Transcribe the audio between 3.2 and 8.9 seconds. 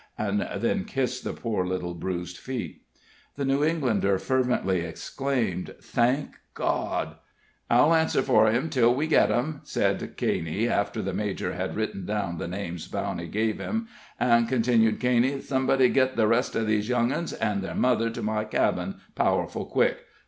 The New Englander fervently exclaimed, "Thank God!" "I'll answer fur him